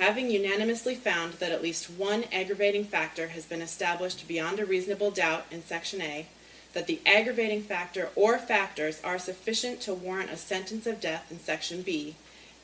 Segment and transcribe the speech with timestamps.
[0.00, 5.10] Having unanimously found that at least one aggravating factor has been established beyond a reasonable
[5.10, 6.24] doubt in Section A,
[6.72, 11.38] that the aggravating factor or factors are sufficient to warrant a sentence of death in
[11.38, 12.16] Section B,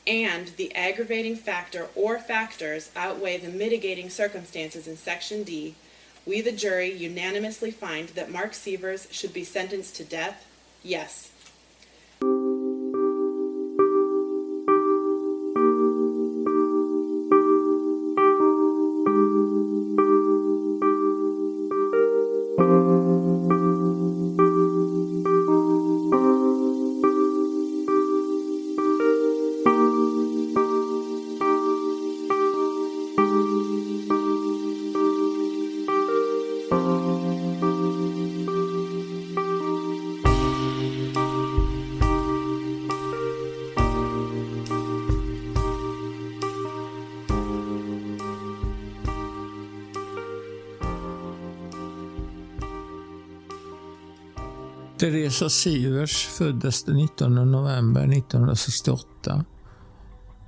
[0.07, 5.75] and the aggravating factor or factors outweigh the mitigating circumstances in Section D,
[6.25, 10.47] we, the jury, unanimously find that Mark Sievers should be sentenced to death.
[10.81, 11.29] Yes.
[54.99, 59.45] Teresa Sivers föddes den 19 november 1968.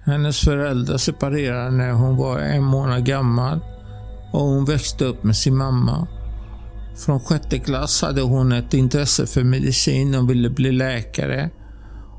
[0.05, 3.59] Hennes föräldrar separerade när hon var en månad gammal
[4.33, 6.07] och hon växte upp med sin mamma.
[7.05, 11.49] Från sjätte klass hade hon ett intresse för medicin och ville bli läkare.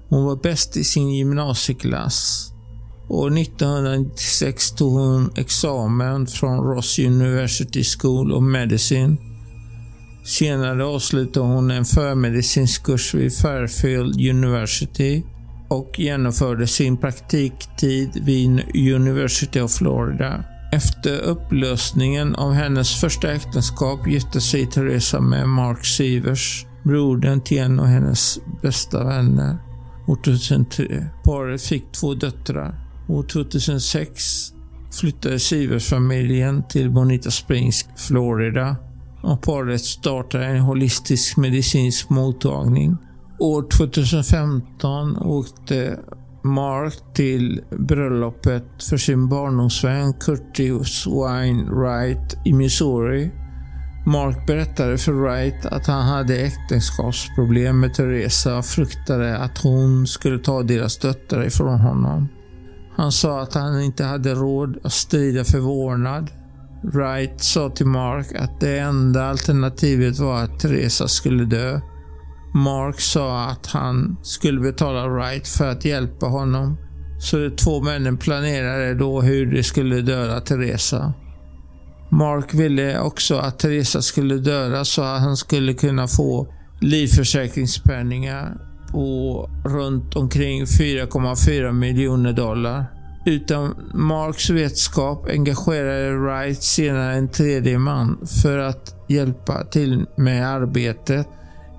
[0.09, 2.50] Hon var bäst i sin gymnasieklass.
[3.09, 9.30] År 1996 tog hon examen från Ross University School of Medicine
[10.25, 15.23] Senare avslutade hon en förmedicinsk kurs vid Fairfield University
[15.69, 20.45] och genomförde sin praktiktid vid University of Florida.
[20.73, 27.81] Efter upplösningen av hennes första äktenskap gifte sig Teresa med Mark Sivers, brodern till en
[27.81, 29.57] av hennes bästa vänner.
[30.07, 31.07] År 2003.
[31.25, 32.75] Paret fick två döttrar.
[33.09, 34.53] År 2006
[35.01, 38.77] flyttade Sivers familjen till Bonita Springs, Florida
[39.23, 42.97] och paret startade en holistisk medicinsk mottagning.
[43.39, 45.99] År 2015 åkte
[46.43, 53.31] Mark till bröllopet för sin barndomsvän Curtis Wine Wright i Missouri.
[54.06, 60.39] Mark berättade för Wright att han hade äktenskapsproblem med Teresa och fruktade att hon skulle
[60.39, 62.28] ta deras döttrar ifrån honom.
[62.97, 66.31] Han sa att han inte hade råd att strida för vårdnad
[66.83, 71.81] Wright sa till Mark att det enda alternativet var att Teresa skulle dö.
[72.55, 76.77] Mark sa att han skulle betala Wright för att hjälpa honom.
[77.21, 81.13] Så de två männen planerade då hur de skulle döda Teresa.
[82.11, 88.57] Mark ville också att Teresa skulle döda så att han skulle kunna få livförsäkringspenningar
[88.93, 93.00] på runt omkring 4,4 miljoner dollar.
[93.25, 101.28] Utan Marks vetskap engagerade Wright senare en tredje man för att hjälpa till med arbetet.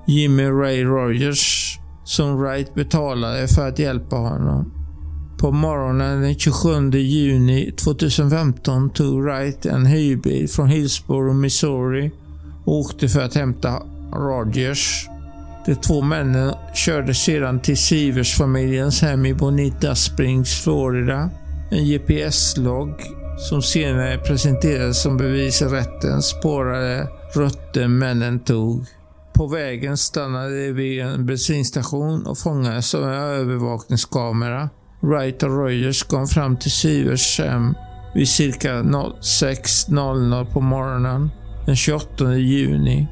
[0.08, 4.74] Jimmy Ray Rogers, som Wright betalade för att hjälpa honom.
[5.40, 12.12] På morgonen den 27 juni 2015 tog Wright en hyrbil från Hillsborough, Missouri
[12.66, 15.11] och åkte för att hämta Rogers.
[15.66, 21.30] De två männen körde sedan till Sivers-familjens hem i Bonita Springs, Florida.
[21.72, 22.94] En GPS-logg
[23.50, 28.86] som senare presenterades som bevis i rätten spårade rutten männen tog.
[29.34, 34.70] På vägen stannade de vid en bensinstation och fångades av en övervakningskamera.
[35.02, 37.76] Wright och Rogers kom fram till Sivers hem
[38.14, 41.30] vid cirka 06.00 på morgonen
[41.66, 43.08] den 28 juni.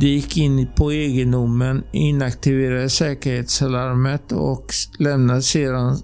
[0.00, 4.66] De gick in på egendomen, inaktiverade säkerhetslarmet och
[4.98, 5.96] lämnade sedan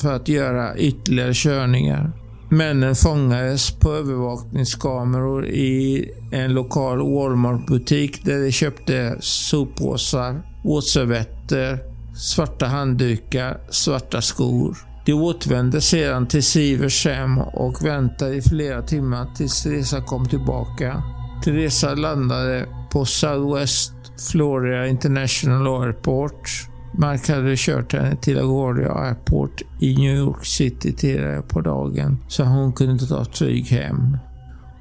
[0.00, 2.12] för att göra ytterligare körningar.
[2.50, 11.78] Männen fångades på övervakningskameror i en lokal Walmart-butik där de köpte soppåsar, våtservetter,
[12.16, 14.76] svarta handdukar, svarta skor.
[15.06, 21.02] De återvände sedan till Sivers hem och väntade i flera timmar tills Teresa kom tillbaka.
[21.44, 23.92] Teresa landade på Southwest
[24.30, 26.50] Florida International Airport.
[26.98, 32.44] Mark hade kört henne till LaGuardia Airport i New York City tidigare på dagen så
[32.44, 34.18] hon kunde ta ett flyg hem.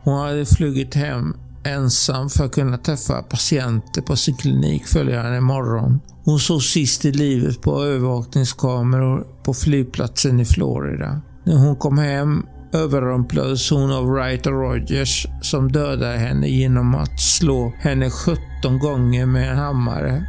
[0.04, 6.00] Hon hade flugit hem ensam för att kunna träffa patienter på sin klinik följande morgon.
[6.24, 11.22] Hon såg sist i livet på övervakningskameror på flygplatsen i Florida.
[11.44, 17.20] När hon kom hem överrumplades hon av Wright och Rogers som dödade henne genom att
[17.20, 20.26] slå henne 17 gånger med en hammare.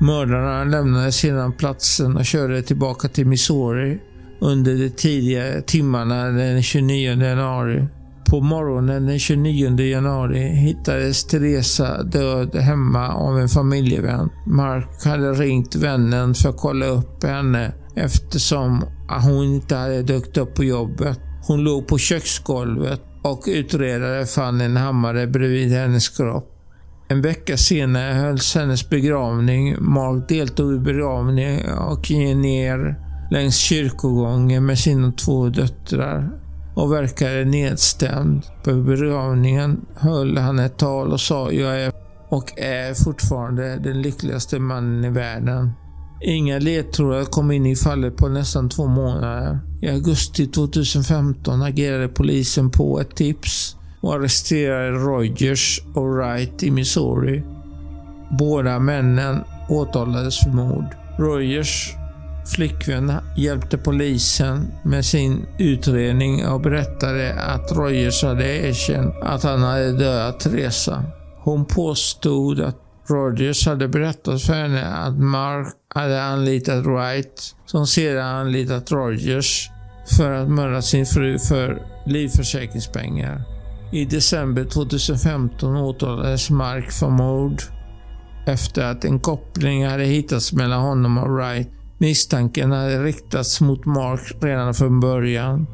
[0.00, 3.98] Mördarna lämnade sedan platsen och körde tillbaka till Missouri.
[4.40, 7.86] under de tidiga timmarna den 29 januari.
[8.30, 14.30] På morgonen den 29 januari hittades Teresa död hemma av en familjevän.
[14.46, 18.84] Mark hade ringt vännen för att kolla upp henne eftersom
[19.24, 21.20] hon inte hade dykt upp på jobbet.
[21.48, 26.54] Hon låg på köksgolvet och utredare fann en hammare bredvid hennes kropp.
[27.08, 29.76] En vecka senare hölls hennes begravning.
[29.78, 32.94] Mark deltog i begravningen och gick ner
[33.30, 36.30] längs kyrkogången med sina två döttrar
[36.74, 38.42] och verkade nedstämd.
[38.64, 41.92] På begravningen höll han ett tal och sa jag är
[42.28, 45.72] och är fortfarande den lyckligaste mannen i världen.
[46.20, 49.58] Inga ledtrådar kom in i fallet på nästan två månader.
[49.80, 57.42] I augusti 2015 agerade polisen på ett tips och arresterade Rogers och Wright i Missouri.
[58.38, 60.84] Båda männen åtalades för mord.
[61.18, 61.94] Rogers
[62.54, 69.92] flickvän hjälpte polisen med sin utredning och berättade att Rogers hade erkänt att han hade
[69.92, 71.04] dödat Teresa.
[71.38, 78.26] Hon påstod att Rogers hade berättat för henne att Mark hade anlitat Wright, som sedan
[78.26, 79.70] anlitat Rogers
[80.16, 83.42] för att mörda sin fru för livförsäkringspengar.
[83.92, 87.62] I december 2015 åtalades Mark för mord
[88.46, 91.68] efter att en koppling hade hittats mellan honom och Wright.
[91.98, 95.66] Misstanken hade riktats mot Mark redan från början.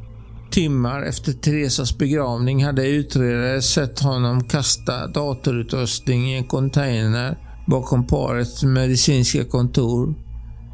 [0.55, 8.63] Timmar efter Teresas begravning hade utredare sett honom kasta datorutrustning i en container bakom parets
[8.63, 10.15] medicinska kontor.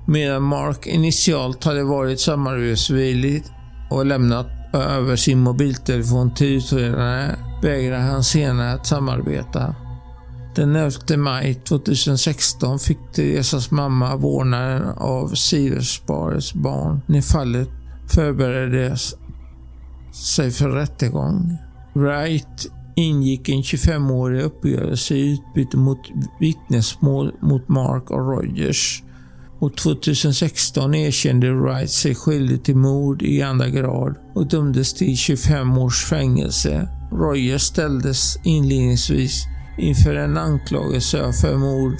[0.06, 3.44] Medan Mark initialt hade varit samarbetsvillig
[3.90, 9.74] och lämnat över sin mobiltelefon till utredare vägrade han senare att samarbeta.
[10.56, 17.68] Den 11 maj 2016 fick Teresas mamma vårdnaden av Siversparets barn när fallet
[18.14, 19.14] förbereddes
[20.12, 21.56] sig för rättegång.
[21.94, 22.66] Wright
[22.96, 25.98] ingick en 25-årig uppgörelse i utbyte mot
[26.40, 29.02] vittnesmål mot Mark och Rogers
[29.60, 35.78] och 2016 erkände Wright sig skyldig till mord i andra grad och dömdes till 25
[35.78, 36.88] års fängelse.
[37.12, 39.44] Rogers ställdes inledningsvis
[39.78, 41.96] inför en anklagelse för mord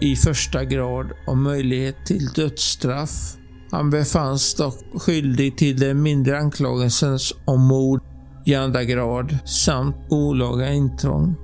[0.00, 3.36] i första grad och möjlighet till dödsstraff.
[3.70, 8.00] Han befanns dock skyldig till den mindre anklagelsen om mord
[8.46, 11.34] i andra grad samt olaga intrång.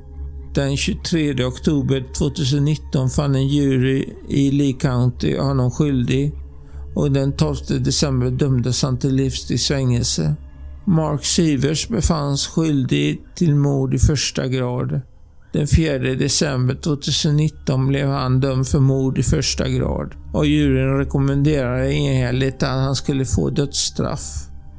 [0.54, 6.32] Den 23 oktober 2019 fann en jury i Lee County honom skyldig
[6.94, 10.34] och den 12 december dömdes han till livstids fängelse.
[10.84, 15.00] Mark Sivers befanns skyldig till mord i första grad.
[15.54, 21.94] Den 4 december 2019 blev han dömd för mord i första grad och juryn rekommenderade
[21.94, 24.20] enhälligt att han skulle få dödsstraff.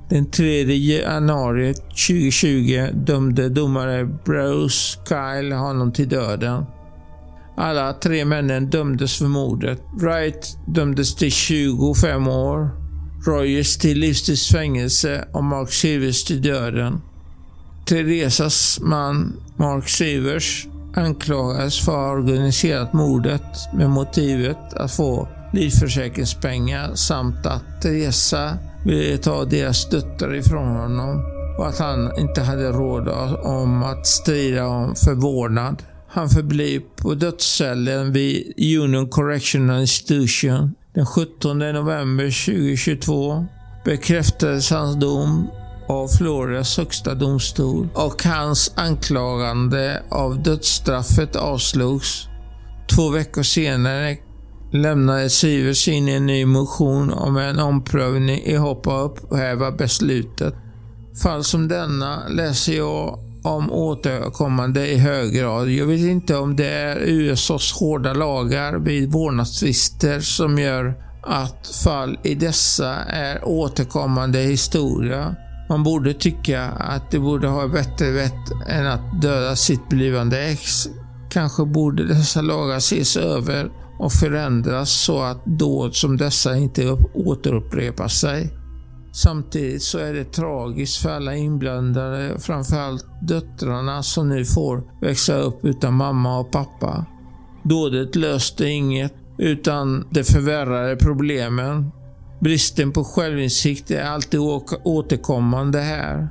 [0.10, 6.66] Den 3 januari 2020 dömde domare Bruce Kyle honom till döden.
[7.58, 9.82] Alla tre männen dömdes för mordet.
[10.02, 12.70] Wright dömdes till 25 år,
[13.28, 17.02] Rogers till livstids fängelse och Mark Silvers till döden.
[17.86, 23.42] Teresas man Mark Severs anklagades för att ha organiserat mordet
[23.74, 31.24] med motivet att få livförsäkringspengar samt att Teresa ville ta deras döttrar ifrån honom
[31.58, 33.08] och att han inte hade råd
[33.44, 35.84] om att strida om förvårdnad.
[36.08, 40.76] Han förblev på dödscellen vid Union Correctional Institution.
[40.94, 43.46] Den 17 november 2022
[43.86, 45.48] bekräftades hans dom
[45.88, 52.28] av Floridas högsta domstol och hans anklagande av dödsstraffet avslogs.
[52.96, 54.18] Två veckor senare
[54.72, 60.56] lämnade Sivers in en ny motion om en omprövning i hopp att upphäva beslutet.
[61.24, 65.70] Fall som denna läser jag om återkommande i hög grad.
[65.70, 72.20] Jag vet inte om det är USAs hårda lagar vid vårdnadstvister som gör att fall
[72.24, 75.36] i dessa är återkommande historia.
[75.70, 80.88] Man borde tycka att det borde ha bättre vett än att döda sitt blivande ex.
[81.30, 88.08] Kanske borde dessa lagar ses över och förändras så att dåd som dessa inte återupprepar
[88.08, 88.50] sig.
[89.14, 95.66] Samtidigt så är det tragiskt för alla inblandade, framförallt döttrarna som nu får växa upp
[95.66, 97.06] utan mamma och pappa.
[97.64, 101.92] Dådet löste inget, utan det förvärrade problemen.
[102.46, 104.40] Bristen på självinsikt är alltid
[104.84, 106.28] återkommande här.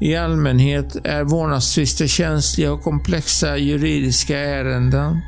[0.00, 5.20] I allmänhet är vårdnadstvister känsliga och komplexa juridiska ärenden.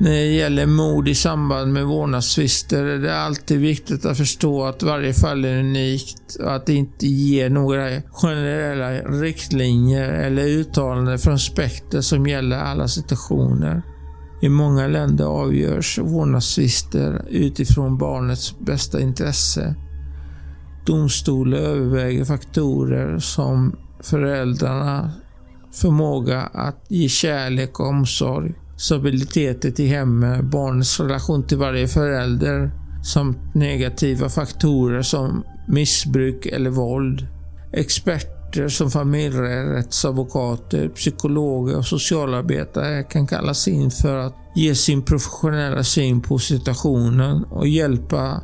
[0.00, 4.82] När det gäller mord i samband med vårdnadstvister är det alltid viktigt att förstå att
[4.82, 11.38] varje fall är unikt och att det inte ger några generella riktlinjer eller uttalanden från
[11.38, 13.82] spekter som gäller alla situationer.
[14.42, 19.74] I många länder avgörs vårdnadstvister utifrån barnets bästa intresse.
[20.86, 25.10] Domstolar överväger faktorer som föräldrarna
[25.72, 32.70] förmåga att ge kärlek och omsorg, stabilitet i hemmet, barnets relation till varje förälder
[33.04, 37.26] samt negativa faktorer som missbruk eller våld.
[38.52, 46.20] Experter som familjerättsadvokater, psykologer och socialarbetare kan kallas in för att ge sin professionella syn
[46.20, 48.42] på situationen och hjälpa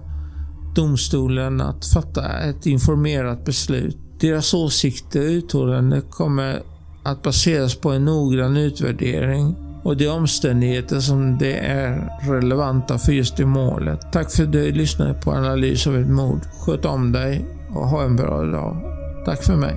[0.75, 3.97] domstolen att fatta ett informerat beslut.
[4.21, 6.63] Deras åsikter och uttalanden kommer
[7.05, 13.37] att baseras på en noggrann utvärdering och de omständigheter som det är relevanta för just
[13.37, 14.13] det målet.
[14.13, 16.41] Tack för att du lyssnade på Analys av ett mord.
[16.61, 18.98] Sköt om dig och ha en bra dag.
[19.25, 19.77] Tack för mig.